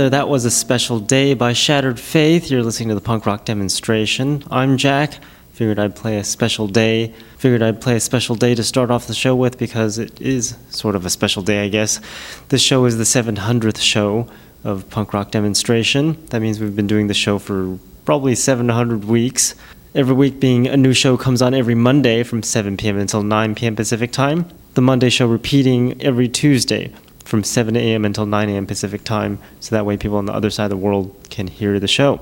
[0.00, 2.50] There, that was a special day by Shattered Faith.
[2.50, 4.42] You're listening to the punk rock demonstration.
[4.50, 5.18] I'm Jack.
[5.52, 7.12] Figured I'd play a special day.
[7.36, 10.56] Figured I'd play a special day to start off the show with because it is
[10.70, 12.00] sort of a special day, I guess.
[12.48, 14.26] This show is the 700th show
[14.64, 16.16] of punk rock demonstration.
[16.28, 19.54] That means we've been doing the show for probably 700 weeks.
[19.94, 22.96] Every week being a new show comes on every Monday from 7 p.m.
[22.96, 23.76] until 9 p.m.
[23.76, 24.48] Pacific time.
[24.72, 26.90] The Monday show repeating every Tuesday
[27.30, 28.04] from 7 a.m.
[28.04, 28.66] until 9 a.m.
[28.66, 31.78] Pacific time, so that way people on the other side of the world can hear
[31.78, 32.20] the show.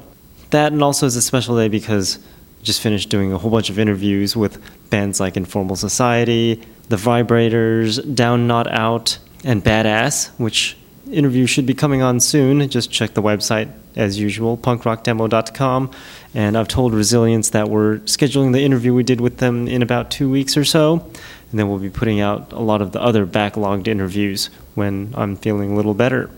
[0.50, 3.70] That and also is a special day because I just finished doing a whole bunch
[3.70, 10.76] of interviews with bands like Informal Society, The Vibrators, Down Not Out, and Badass, which
[11.10, 12.68] interview should be coming on soon.
[12.68, 15.91] Just check the website as usual, punkrockdemo.com.
[16.34, 20.10] And I've told Resilience that we're scheduling the interview we did with them in about
[20.10, 21.10] two weeks or so.
[21.50, 25.37] And then we'll be putting out a lot of the other backlogged interviews when I'm
[25.37, 26.31] feeling a little better,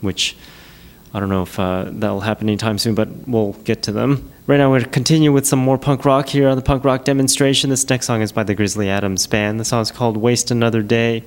[0.00, 0.36] which
[1.12, 4.30] I don't know if uh, that'll happen anytime soon, but we'll get to them.
[4.46, 6.84] Right now, we're going to continue with some more punk rock here on the punk
[6.84, 7.70] rock demonstration.
[7.70, 9.58] This next song is by the Grizzly Adams Band.
[9.58, 11.24] The song is called Waste Another Day.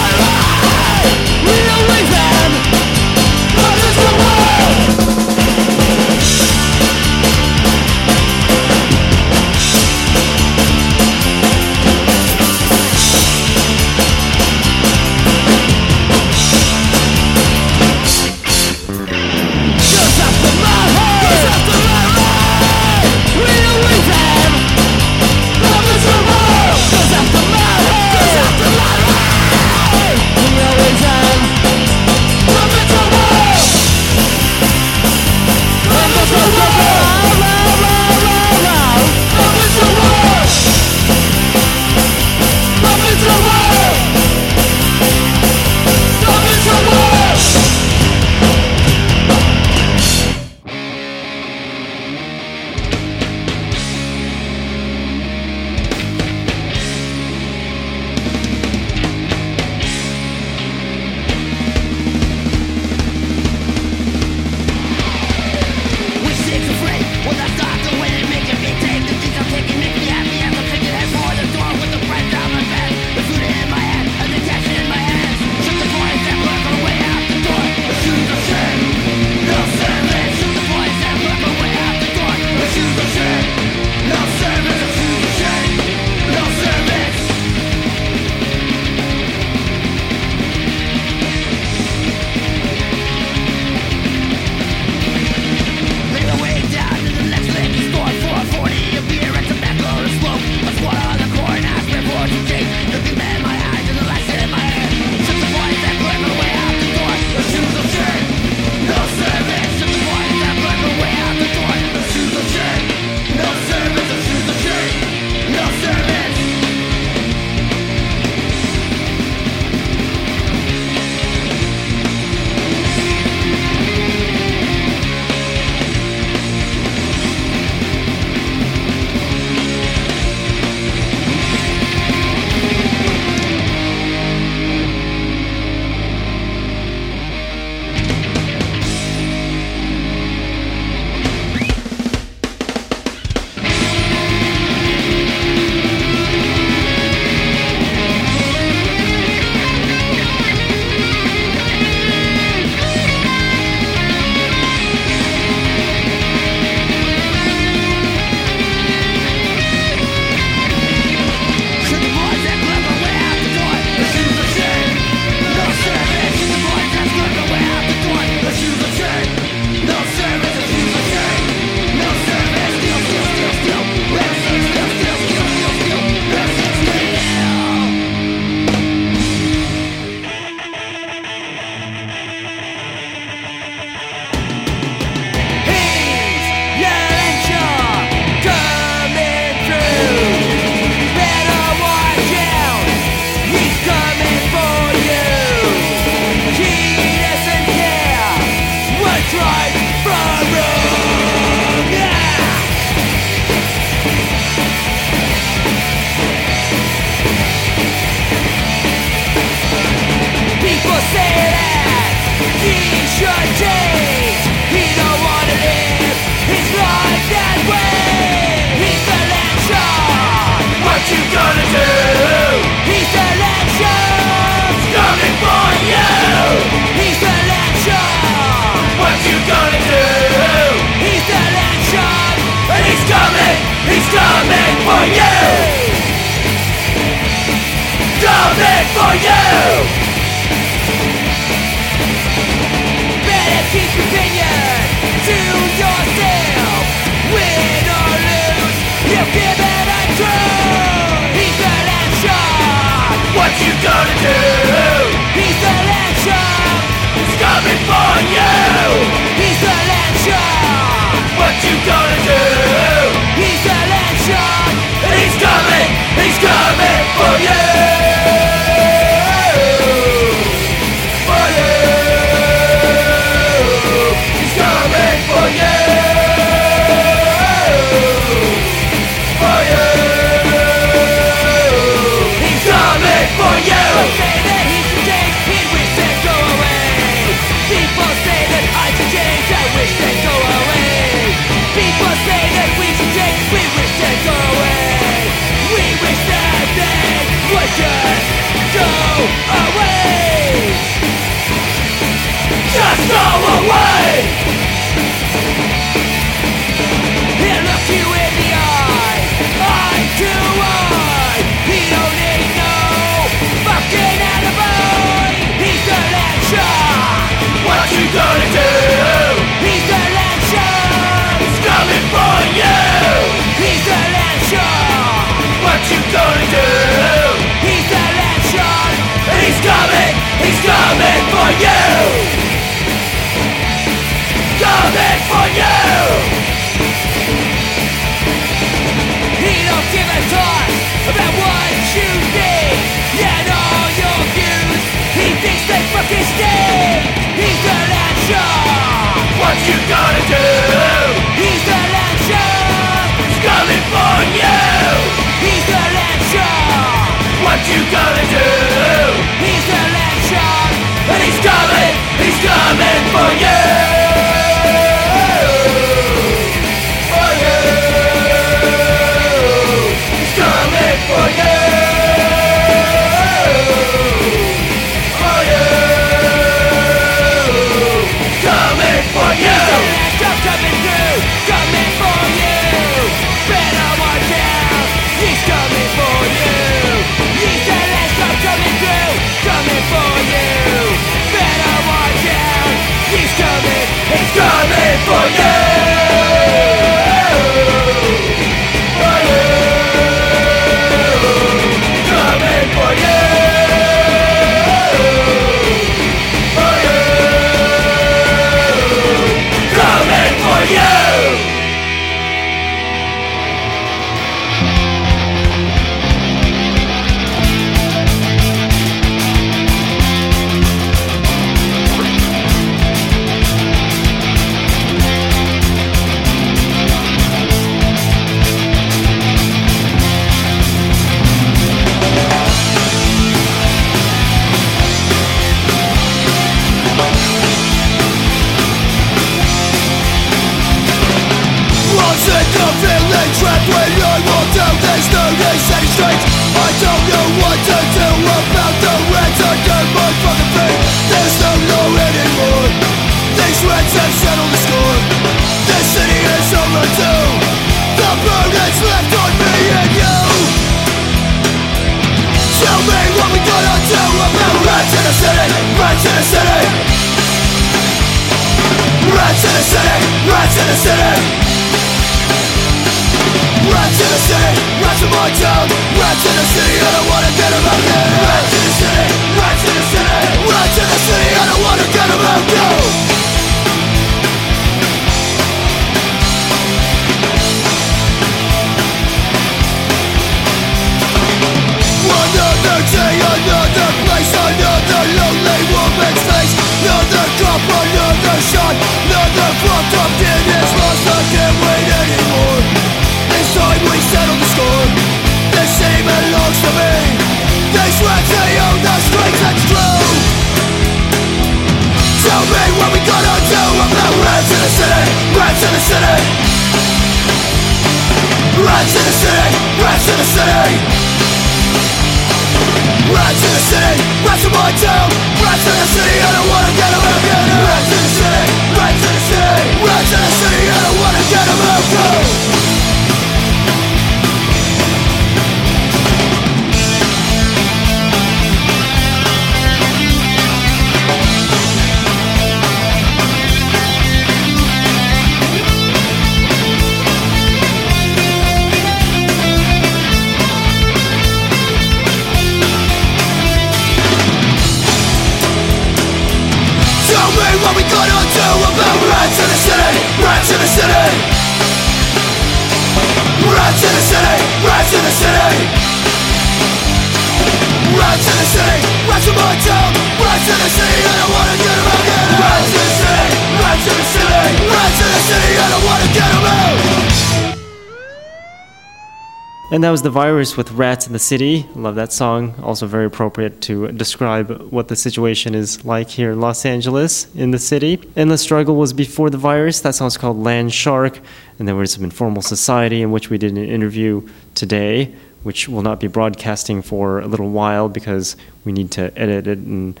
[579.92, 581.66] Was The Virus with Rats in the City.
[581.74, 582.54] Love that song.
[582.62, 587.50] Also, very appropriate to describe what the situation is like here in Los Angeles, in
[587.50, 588.00] the city.
[588.16, 589.80] Endless Struggle was before The Virus.
[589.82, 591.20] That song's called Land Shark.
[591.58, 595.82] And there was some Informal Society, in which we did an interview today, which will
[595.82, 600.00] not be broadcasting for a little while because we need to edit it and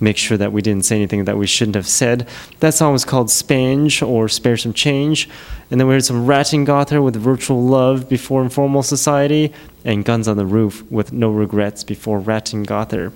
[0.00, 2.28] make sure that we didn't say anything that we shouldn't have said.
[2.60, 5.28] That song was called Spange or Spare Some Change.
[5.70, 9.52] And then we heard some Rattengother with Virtual Love before Informal Society
[9.84, 13.12] and Guns on the Roof with No Regrets before Rattengother.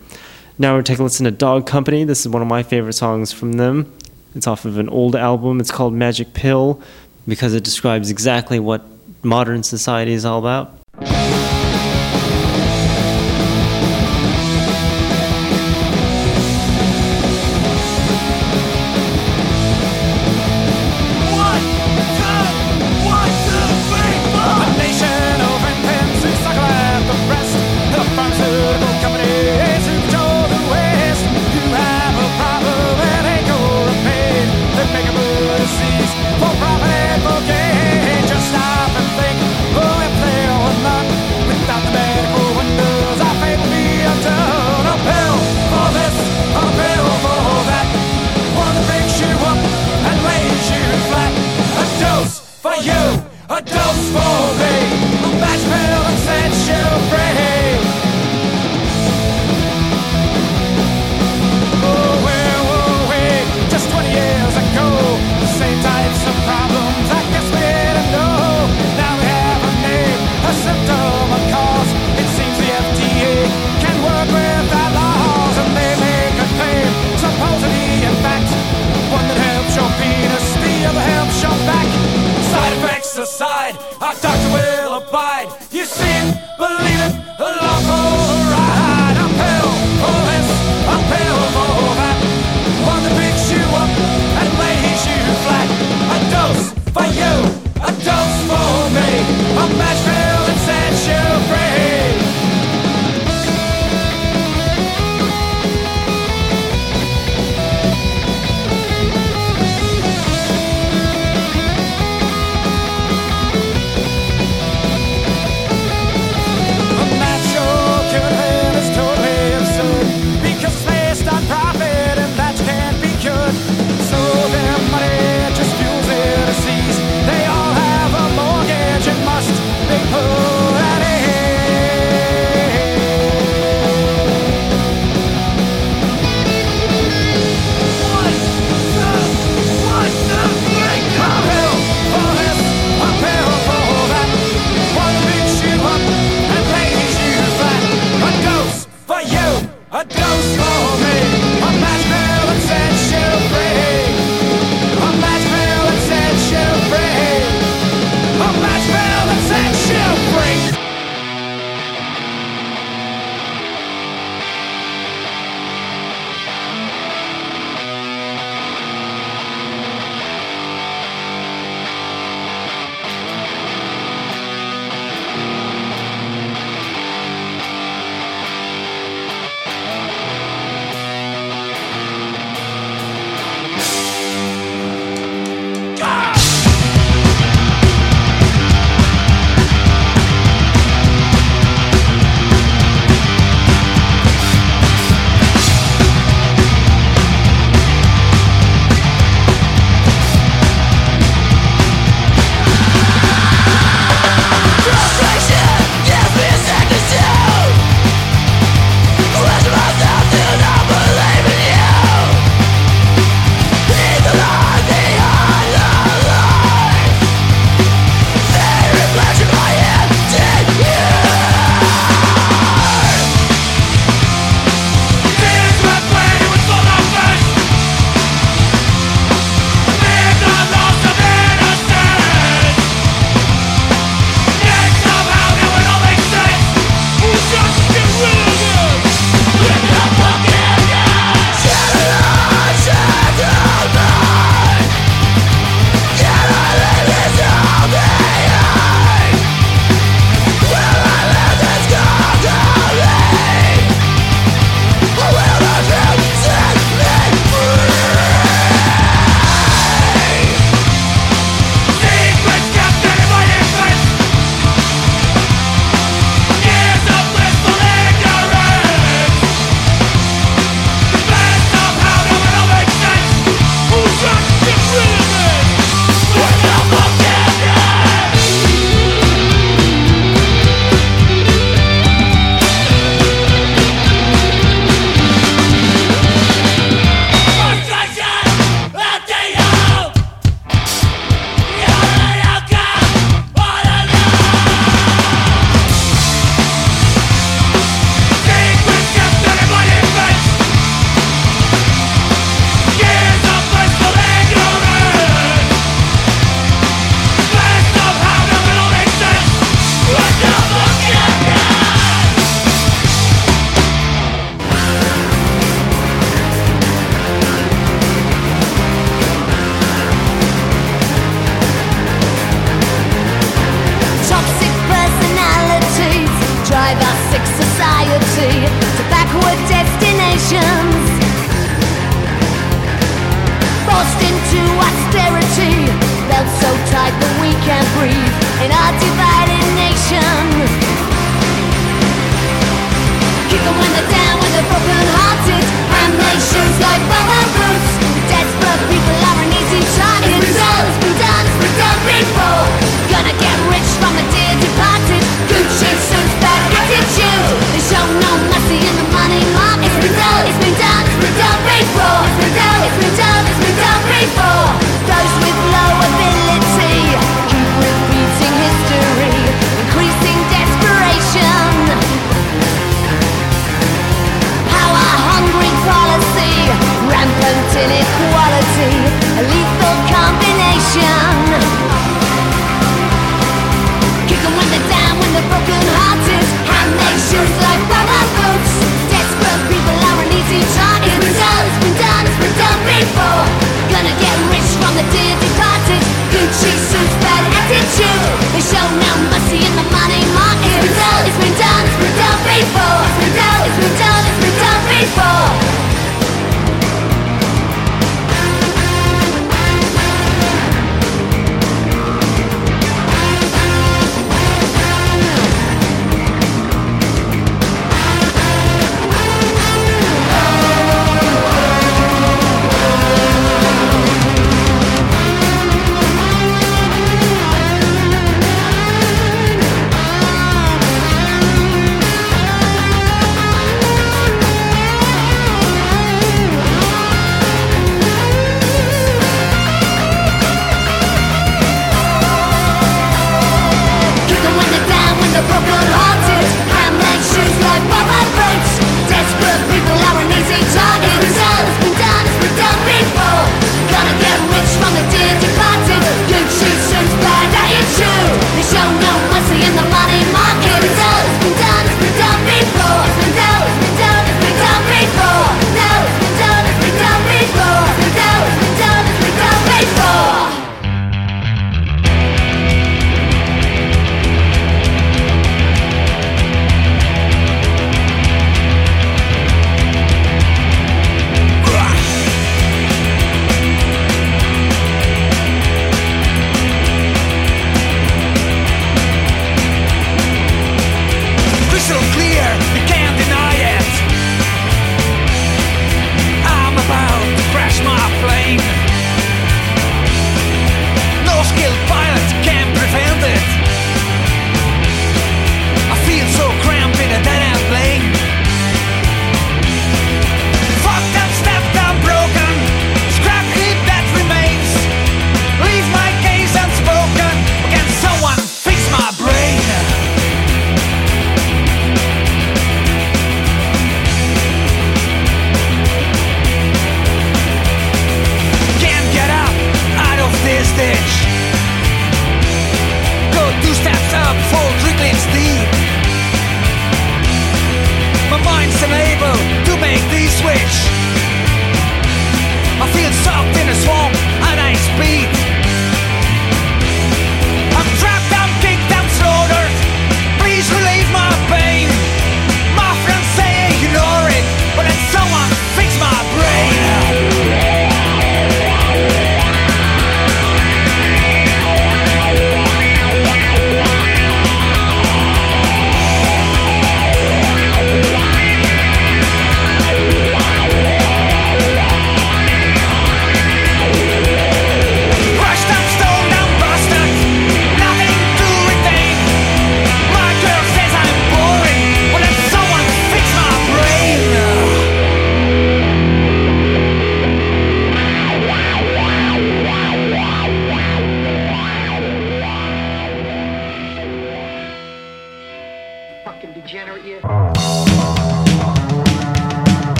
[0.58, 2.04] Now we're taking a listen to Dog Company.
[2.04, 3.92] This is one of my favorite songs from them.
[4.34, 5.60] It's off of an old album.
[5.60, 6.80] It's called Magic Pill
[7.26, 8.84] because it describes exactly what
[9.22, 10.77] modern society is all about.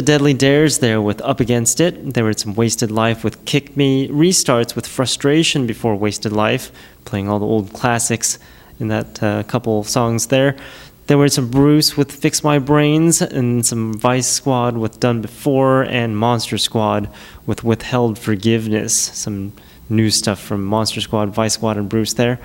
[0.00, 2.14] The Deadly Dares there with Up Against It.
[2.14, 4.08] There were some Wasted Life with Kick Me.
[4.08, 6.72] Restarts with Frustration before Wasted Life,
[7.04, 8.38] playing all the old classics
[8.78, 10.56] in that uh, couple songs there.
[11.06, 15.82] There were some Bruce with Fix My Brains, and some Vice Squad with Done Before,
[15.82, 17.10] and Monster Squad
[17.44, 18.94] with Withheld Forgiveness.
[18.94, 19.52] Some
[19.90, 22.40] new stuff from Monster Squad, Vice Squad, and Bruce there.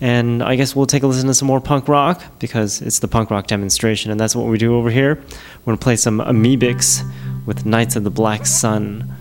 [0.00, 3.08] And I guess we'll take a listen to some more punk rock because it's the
[3.08, 5.16] punk rock demonstration, and that's what we do over here.
[5.64, 7.02] We're gonna play some Amoebics
[7.46, 9.17] with Knights of the Black Sun.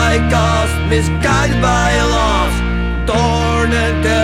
[0.00, 2.54] By ghosts, misguided by loss,
[3.08, 4.19] torn and terrified.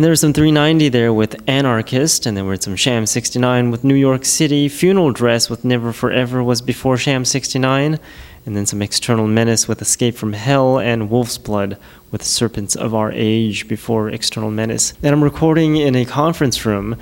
[0.00, 3.84] And there was some 390 there with Anarchist, and there were some Sham 69 with
[3.84, 4.66] New York City.
[4.66, 7.98] Funeral Dress with Never Forever was before Sham 69.
[8.46, 11.76] And then some External Menace with Escape from Hell, and Wolf's Blood
[12.10, 14.94] with Serpents of Our Age before External Menace.
[15.02, 16.96] And I'm recording in a conference room,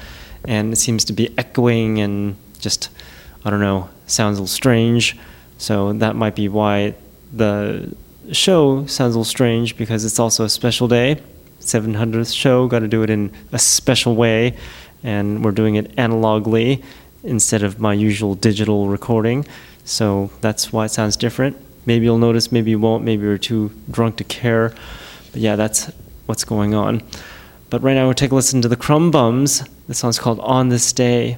[0.44, 2.88] and it seems to be echoing and just,
[3.44, 5.16] I don't know, sounds a little strange.
[5.56, 6.96] So that might be why
[7.32, 7.94] the
[8.32, 11.22] show sounds a little strange because it's also a special day.
[11.60, 14.56] 700th show, got to do it in a special way,
[15.02, 16.82] and we're doing it analogly
[17.24, 19.46] instead of my usual digital recording.
[19.84, 21.56] So that's why it sounds different.
[21.86, 24.74] Maybe you'll notice, maybe you won't, maybe you're too drunk to care.
[25.32, 25.90] But yeah, that's
[26.26, 27.02] what's going on.
[27.70, 29.62] But right now, we'll take a listen to the Krum Bums.
[29.88, 31.36] The song's called On This Day.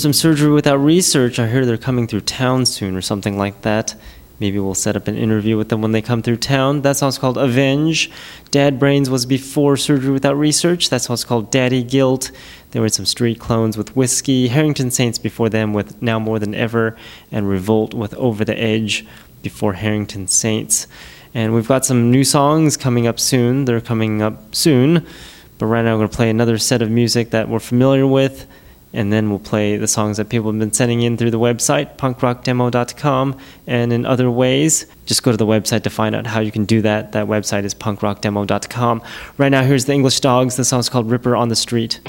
[0.00, 1.38] some surgery without research.
[1.38, 3.94] I hear they're coming through town soon or something like that.
[4.40, 6.80] Maybe we'll set up an interview with them when they come through town.
[6.80, 8.10] That song's called Avenge.
[8.50, 10.88] Dad Brains was before Surgery Without Research.
[10.88, 12.30] That song's called Daddy Guilt.
[12.70, 14.48] There were some Street Clones with Whiskey.
[14.48, 16.96] Harrington Saints before them with Now More Than Ever.
[17.30, 19.06] And Revolt with Over the Edge
[19.42, 20.86] before Harrington Saints.
[21.34, 23.66] And we've got some new songs coming up soon.
[23.66, 25.06] They're coming up soon.
[25.58, 28.46] But right now, I'm going to play another set of music that we're familiar with
[28.92, 31.96] and then we'll play the songs that people have been sending in through the website,
[31.96, 34.86] punkrockdemo.com, and in other ways.
[35.06, 37.12] Just go to the website to find out how you can do that.
[37.12, 39.02] That website is punkrockdemo.com.
[39.38, 40.56] Right now, here's the English Dogs.
[40.56, 42.00] The song's called Ripper on the Street.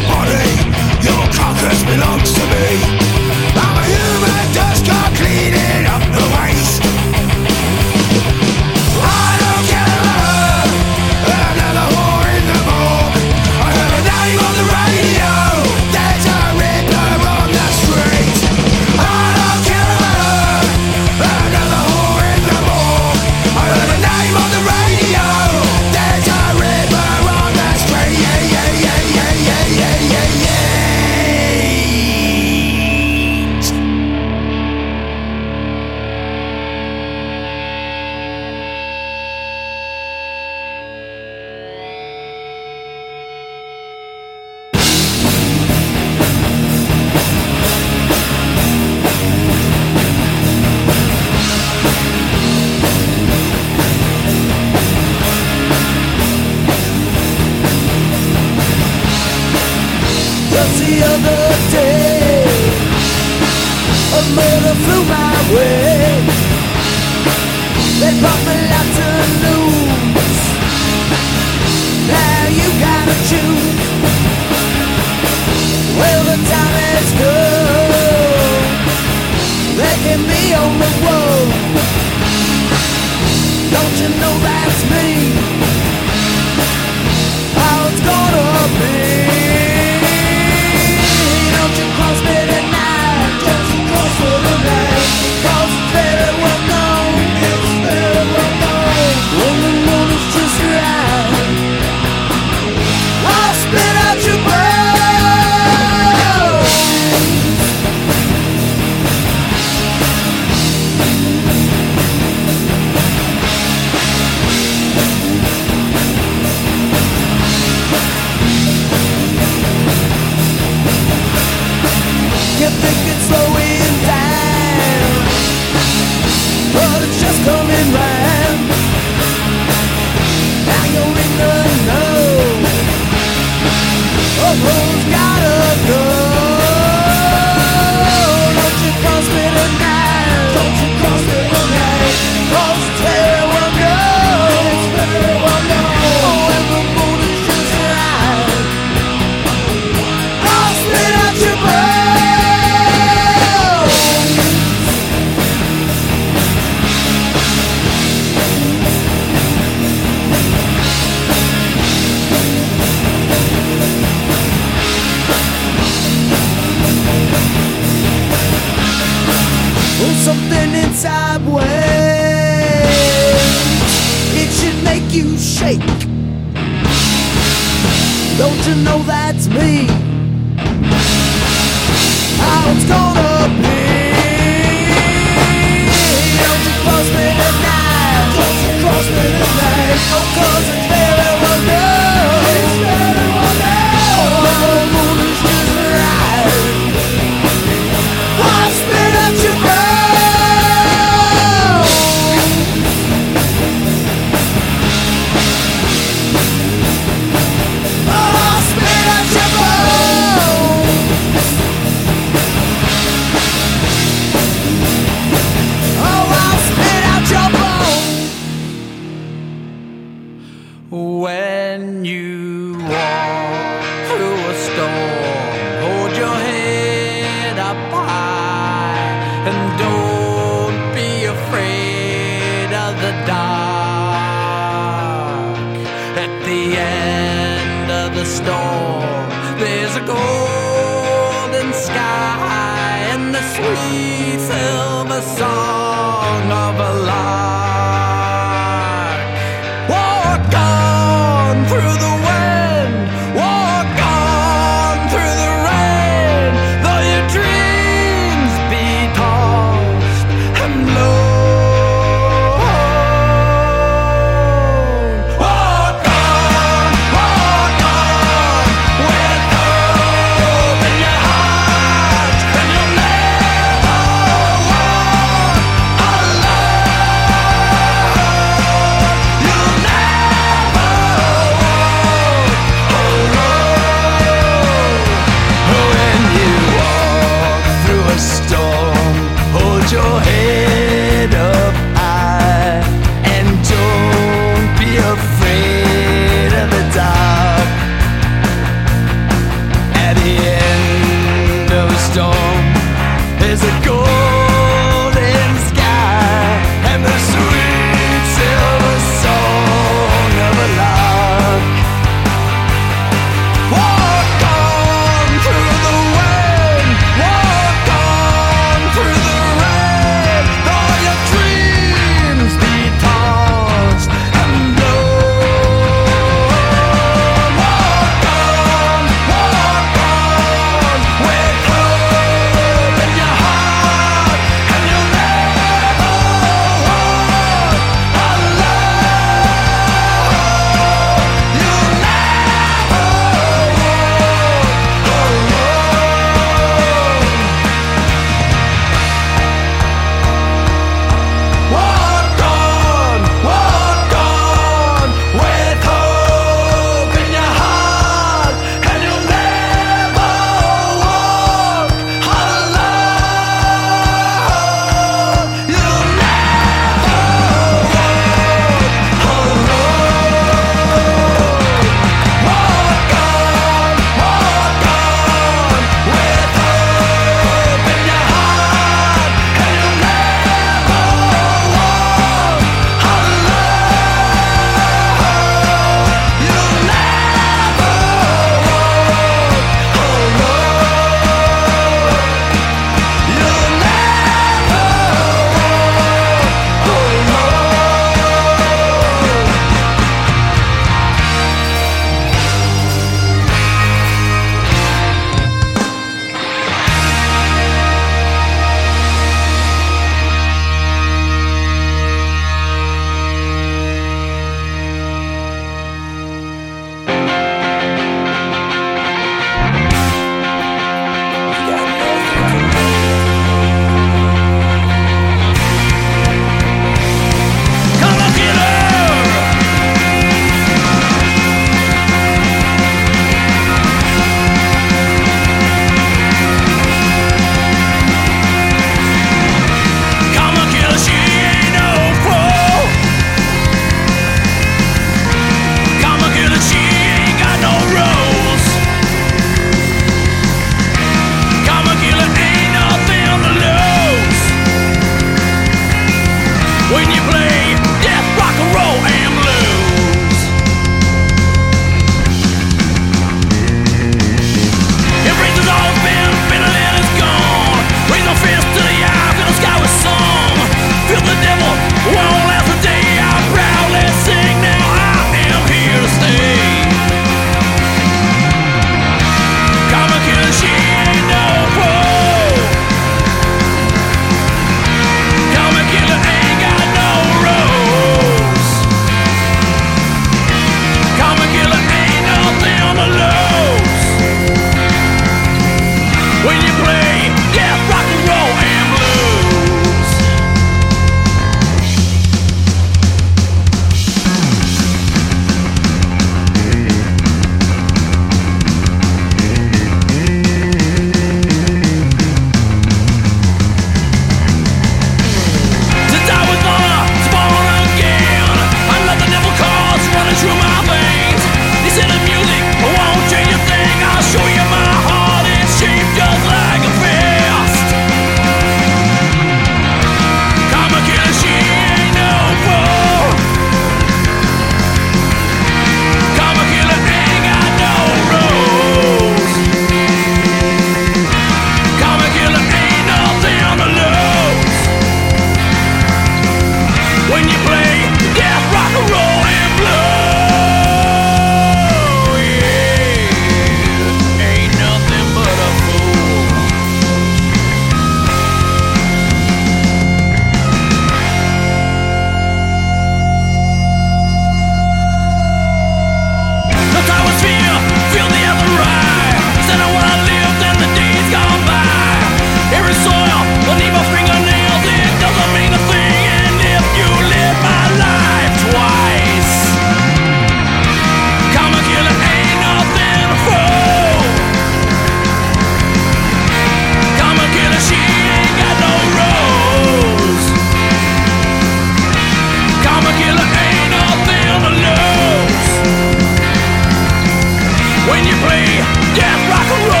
[599.15, 600.00] Yeah, rock and roll.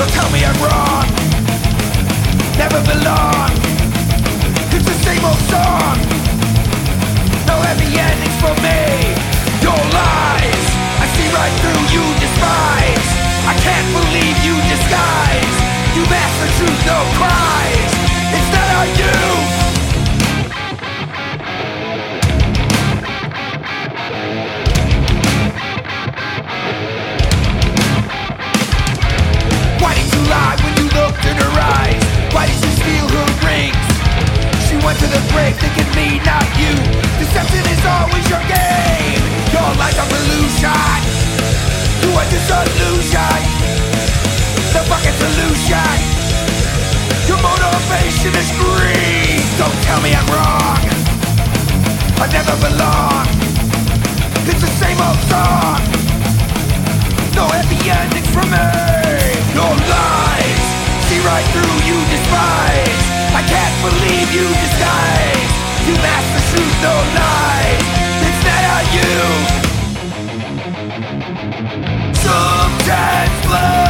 [0.00, 1.04] So tell me I'm wrong.
[2.56, 3.52] Never belong.
[4.72, 6.00] It's the same old song.
[7.44, 8.80] No happy endings for me.
[9.60, 10.66] Your lies.
[10.96, 13.08] I see right through you despise.
[13.44, 15.56] I can't believe you disguise.
[15.92, 17.92] You mask the truth, no cries.
[18.32, 19.59] It's not on you.
[34.84, 36.72] went to the grave thinking me, not you.
[37.18, 39.22] Deception is always your game.
[39.52, 41.00] Your life a illusion.
[42.02, 43.40] You are just illusion.
[44.72, 45.96] The fucking solution.
[47.28, 49.42] Your motivation is greed.
[49.58, 50.80] Don't tell me I'm wrong.
[52.20, 53.26] I never belong.
[54.48, 55.80] It's the same old song.
[57.34, 58.66] No happy endings for me.
[59.56, 60.64] Your lies
[61.08, 63.19] see right through you despise.
[63.40, 65.52] I can't believe you disguise.
[65.88, 67.88] You mask the truth, no lies.
[68.28, 69.16] It's not how you.
[72.12, 73.89] Sometimes blood.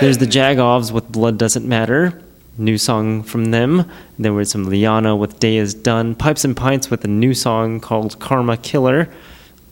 [0.00, 2.18] There's the Jagovs with Blood Doesn't Matter.
[2.60, 3.90] New song from them.
[4.18, 6.14] There was some Liana with Day Is Done.
[6.14, 9.08] Pipes and Pints with a new song called Karma Killer.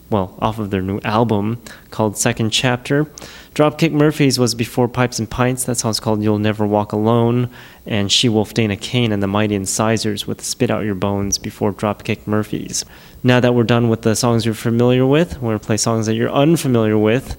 [0.09, 1.61] Well, off of their new album
[1.91, 3.05] called Second Chapter.
[3.53, 5.65] Dropkick Murphys was before Pipes and Pints.
[5.65, 7.51] That song's called You'll Never Walk Alone.
[7.85, 11.71] And She Wolf Dana Kane and the Mighty Incisors with Spit Out Your Bones before
[11.71, 12.85] Dropkick Murphys.
[13.21, 16.07] Now that we're done with the songs you're familiar with, we're going to play songs
[16.07, 17.37] that you're unfamiliar with.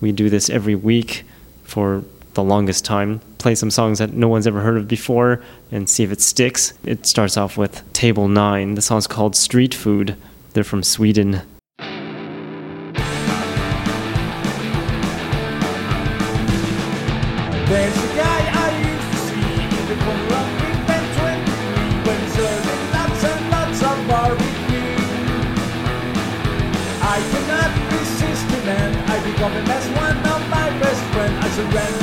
[0.00, 1.24] We do this every week
[1.64, 3.20] for the longest time.
[3.38, 6.72] Play some songs that no one's ever heard of before and see if it sticks.
[6.84, 8.74] It starts off with Table 9.
[8.74, 10.16] The song's called Street Food.
[10.52, 11.42] They're from Sweden.
[17.72, 20.46] There's a guy I used to see in the corner of
[20.92, 24.52] and 23 when serving lots and lots of barbecue.
[27.00, 27.18] I
[27.96, 29.16] resist him and I
[29.52, 31.38] him as one of my best friends.
[31.44, 32.01] I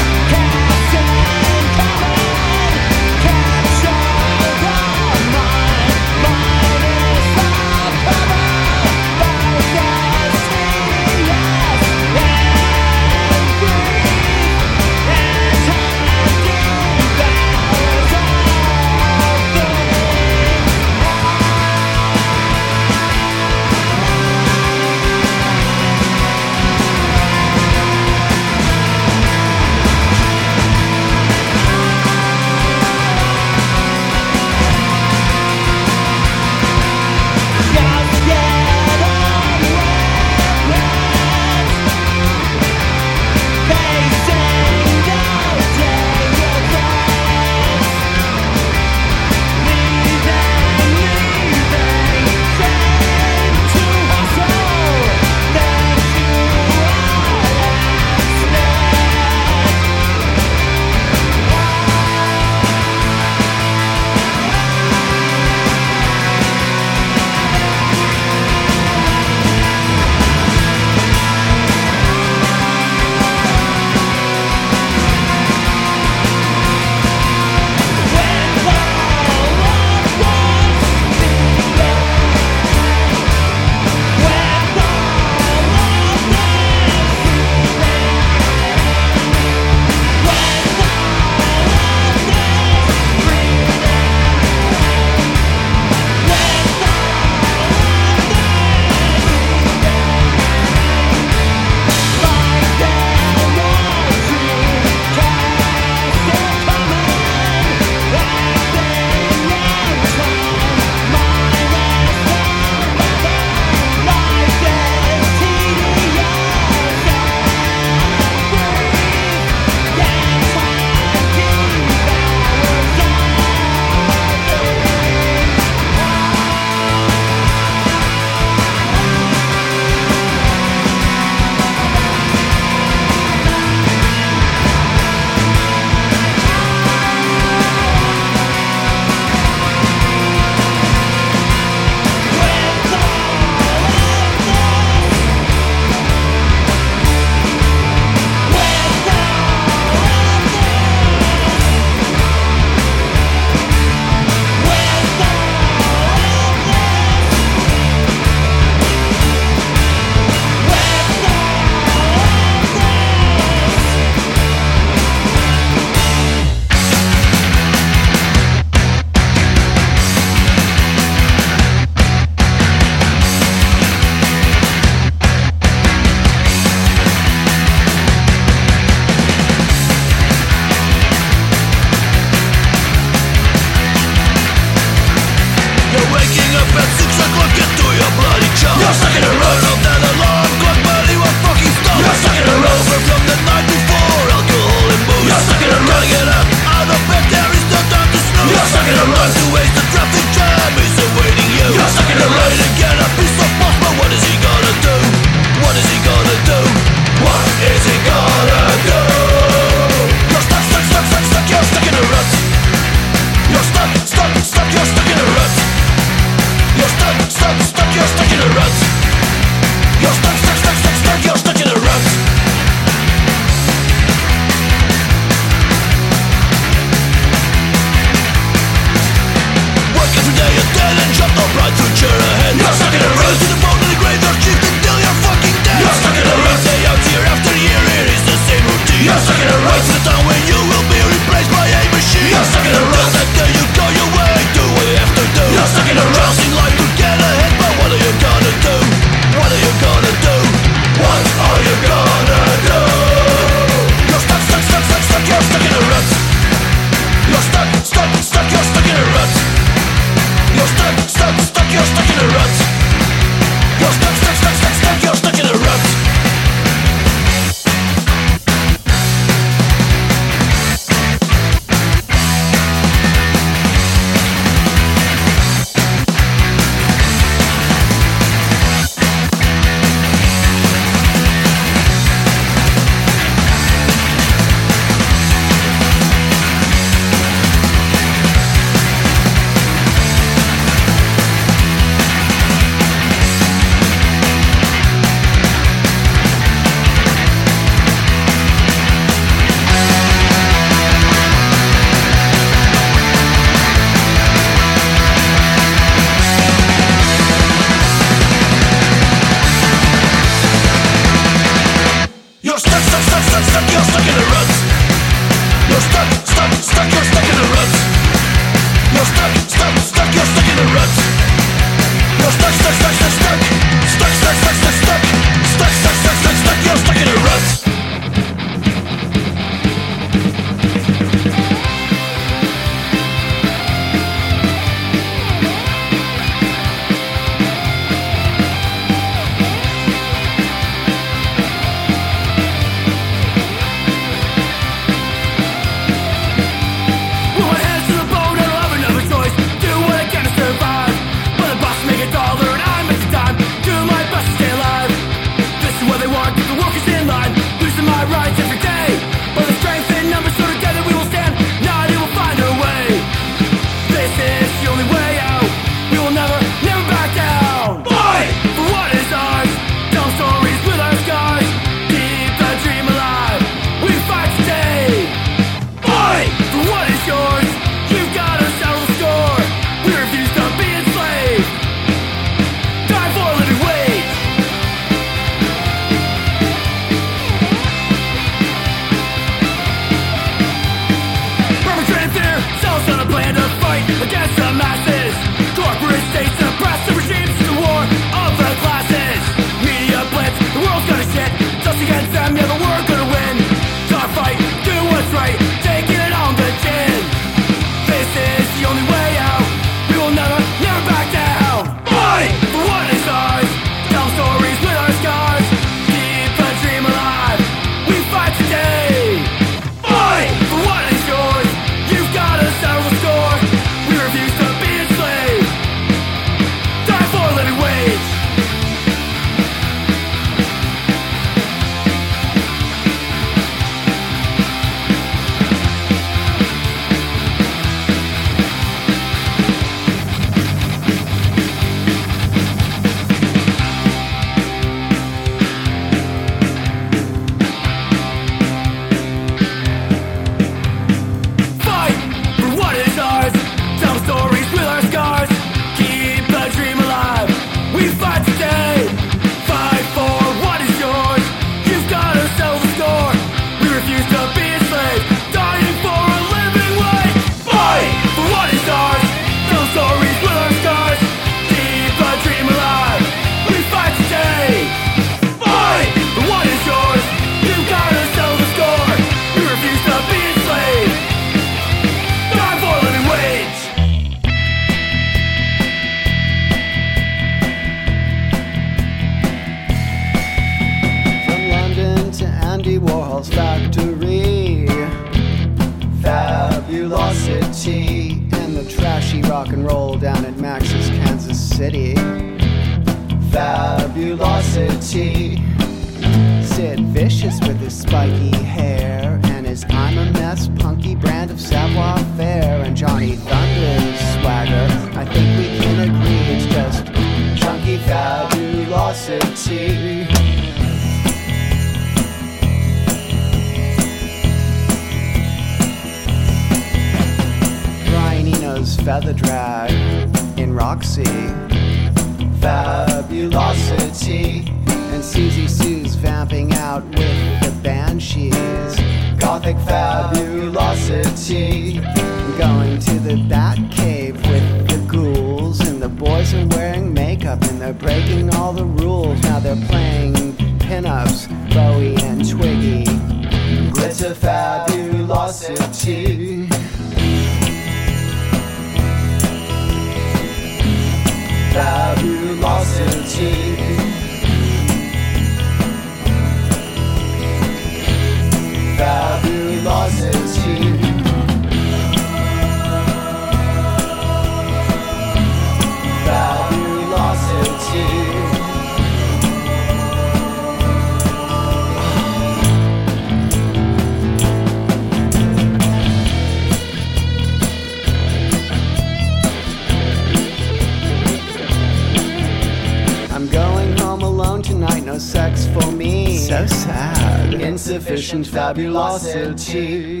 [597.91, 600.00] Insufficient fabulosity.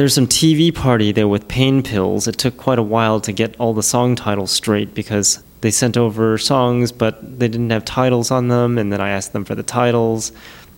[0.00, 2.26] There's some TV party there with pain pills.
[2.26, 5.98] It took quite a while to get all the song titles straight because they sent
[5.98, 8.78] over songs, but they didn't have titles on them.
[8.78, 10.32] And then I asked them for the titles.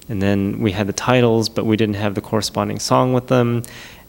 [0.08, 3.62] And then we had the titles, but we didn't have the corresponding song with them.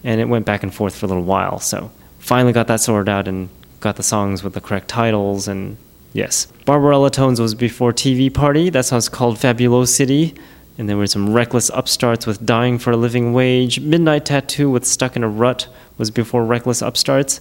[0.04, 1.60] And it went back and forth for a little while.
[1.60, 3.50] So finally got that sorted out and
[3.82, 5.48] got the songs with the correct titles.
[5.48, 5.78] And
[6.14, 8.72] yes, Barbarella Tones was before TV Party.
[8.72, 10.34] That song's called Fabulosity.
[10.78, 13.80] And there were some reckless upstarts with Dying for a Living Wage.
[13.80, 15.68] Midnight Tattoo with Stuck in a Rut
[15.98, 17.40] was before Reckless Upstarts.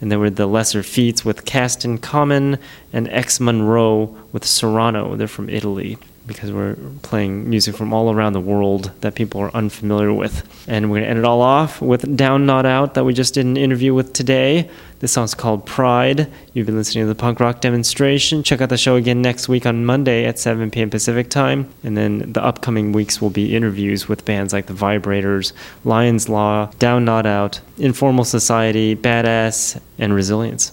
[0.00, 2.58] And there were the Lesser Feats with Cast in Common
[2.92, 5.16] and Ex Monroe with Serrano.
[5.16, 9.54] They're from Italy because we're playing music from all around the world that people are
[9.54, 10.42] unfamiliar with.
[10.68, 13.34] And we're going to end it all off with Down Not Out that we just
[13.34, 14.70] did an interview with today.
[15.00, 16.32] This song's called Pride.
[16.54, 18.42] You've been listening to the punk rock demonstration.
[18.42, 20.88] Check out the show again next week on Monday at 7 p.m.
[20.88, 21.70] Pacific time.
[21.82, 25.52] And then the upcoming weeks will be interviews with bands like The Vibrators,
[25.84, 30.72] Lion's Law, Down Not Out, Informal Society, Badass, and Resilience.